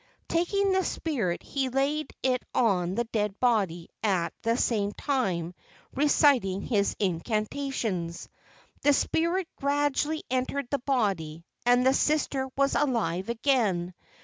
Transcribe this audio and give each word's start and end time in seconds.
Taking 0.27 0.71
the 0.71 0.83
spirit 0.83 1.43
he 1.43 1.69
laid 1.69 2.11
it 2.23 2.43
on 2.55 2.95
the 2.95 3.03
dead 3.03 3.39
body, 3.39 3.87
at 4.01 4.33
the 4.41 4.57
same 4.57 4.93
time 4.93 5.53
reciting 5.93 6.63
his 6.63 6.95
incantations. 6.97 8.27
The 8.81 8.93
spirit 8.93 9.47
gradually 9.57 10.23
entered 10.31 10.69
the 10.71 10.79
body 10.79 11.45
and 11.67 11.85
the 11.85 11.93
sister 11.93 12.49
was 12.57 12.73
alive 12.73 13.29
again. 13.29 13.93